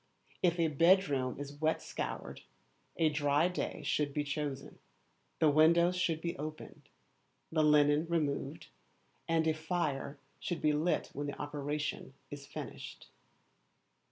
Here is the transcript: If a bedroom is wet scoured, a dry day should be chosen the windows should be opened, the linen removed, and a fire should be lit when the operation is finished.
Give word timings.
If 0.41 0.57
a 0.59 0.67
bedroom 0.67 1.39
is 1.39 1.61
wet 1.61 1.79
scoured, 1.79 2.41
a 2.97 3.09
dry 3.09 3.47
day 3.49 3.83
should 3.83 4.15
be 4.15 4.23
chosen 4.23 4.79
the 5.37 5.51
windows 5.51 5.95
should 5.95 6.21
be 6.21 6.35
opened, 6.39 6.89
the 7.51 7.61
linen 7.61 8.07
removed, 8.07 8.65
and 9.27 9.45
a 9.45 9.53
fire 9.53 10.17
should 10.39 10.59
be 10.59 10.73
lit 10.73 11.11
when 11.13 11.27
the 11.27 11.39
operation 11.39 12.15
is 12.31 12.47
finished. 12.47 13.09